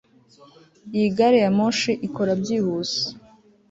[0.95, 3.01] Iyi gari ya moshi ikora byihuse